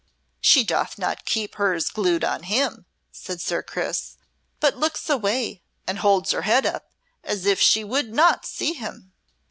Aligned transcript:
"She 0.39 0.63
doth 0.63 0.97
not 0.97 1.25
keep 1.25 1.57
hers 1.57 1.89
glued 1.91 2.23
on 2.23 2.41
him," 2.41 2.87
said 3.11 3.39
Sir 3.39 3.61
Chris, 3.61 4.17
"but 4.59 4.75
looks 4.75 5.07
away 5.11 5.61
and 5.85 5.99
holds 5.99 6.31
her 6.31 6.41
head 6.41 6.65
up 6.65 6.91
as 7.23 7.45
if 7.45 7.59
she 7.61 7.83
would 7.83 8.11
not 8.11 8.43
see 8.43 8.73
him." 8.73 9.13